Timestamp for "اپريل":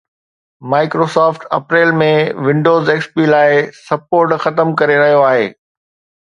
1.57-1.93